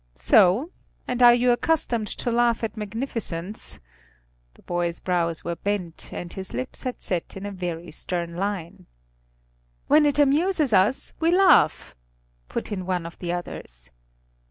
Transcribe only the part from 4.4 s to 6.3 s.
The boy's brows were bent